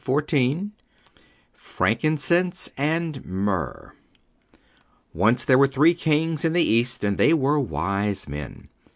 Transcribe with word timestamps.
XIV 0.03 0.71
FRANKINCENSE 1.53 2.71
AND 2.75 3.23
MYRRH 3.23 3.91
Once 5.13 5.45
there 5.45 5.59
were 5.59 5.67
three 5.67 5.93
kings 5.93 6.43
in 6.43 6.53
the 6.53 6.63
East 6.63 7.03
and 7.03 7.19
they 7.19 7.35
were 7.35 7.59
wise 7.59 8.27
men. 8.27 8.69